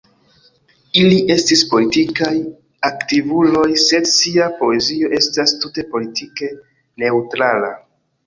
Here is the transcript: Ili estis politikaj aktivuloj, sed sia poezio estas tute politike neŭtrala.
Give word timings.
Ili 1.01 1.17
estis 1.33 1.59
politikaj 1.73 2.31
aktivuloj, 2.89 3.67
sed 3.83 4.09
sia 4.13 4.47
poezio 4.63 5.13
estas 5.19 5.55
tute 5.65 5.87
politike 5.93 6.49
neŭtrala. 7.05 7.71